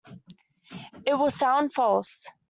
It 1.05 1.13
will 1.13 1.29
sound 1.29 1.73
false. 1.73 2.25